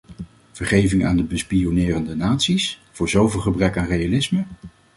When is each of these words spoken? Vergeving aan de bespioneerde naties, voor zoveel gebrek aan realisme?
Vergeving 0.51 1.05
aan 1.05 1.17
de 1.17 1.23
bespioneerde 1.23 2.15
naties, 2.15 2.81
voor 2.91 3.09
zoveel 3.09 3.39
gebrek 3.41 3.77
aan 3.77 3.85
realisme? 3.87 4.45